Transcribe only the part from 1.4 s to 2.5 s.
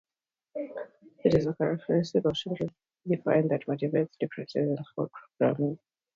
a characteristic of